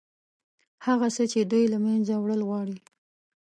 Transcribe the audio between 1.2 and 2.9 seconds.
چې دوی له منځه وړل غواړي.